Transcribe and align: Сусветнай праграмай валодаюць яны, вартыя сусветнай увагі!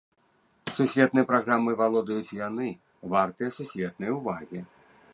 Сусветнай 0.77 1.25
праграмай 1.33 1.77
валодаюць 1.83 2.37
яны, 2.47 2.67
вартыя 3.15 3.49
сусветнай 3.61 4.09
увагі! 4.19 4.69